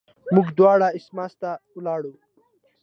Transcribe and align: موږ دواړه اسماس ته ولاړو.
موږ 0.35 0.47
دواړه 0.57 0.87
اسماس 0.97 1.33
ته 1.41 1.49
ولاړو. 1.75 2.13